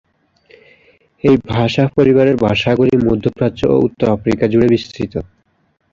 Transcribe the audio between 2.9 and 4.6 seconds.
মধ্যপ্রাচ্য ও উত্তর আফ্রিকা